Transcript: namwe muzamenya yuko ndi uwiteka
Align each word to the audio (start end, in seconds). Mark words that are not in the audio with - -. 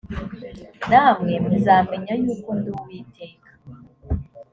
namwe 0.89 1.33
muzamenya 1.45 2.13
yuko 2.23 2.49
ndi 2.57 2.69
uwiteka 2.75 3.49